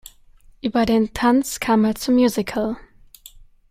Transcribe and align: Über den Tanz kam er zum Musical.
Über 0.63 0.87
den 0.87 1.13
Tanz 1.13 1.59
kam 1.59 1.85
er 1.85 1.93
zum 1.93 2.15
Musical. 2.15 2.75